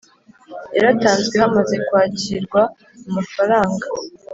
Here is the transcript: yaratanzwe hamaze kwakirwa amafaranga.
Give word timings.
yaratanzwe 0.75 1.35
hamaze 1.43 1.75
kwakirwa 1.87 2.61
amafaranga. 3.07 3.85